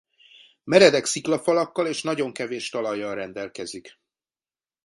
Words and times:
Meredek 0.63 1.05
sziklafalakkal 1.05 1.87
és 1.87 2.01
nagyon 2.03 2.33
kevés 2.33 2.69
talajjal 2.69 3.15
rendelkezik. 3.15 3.99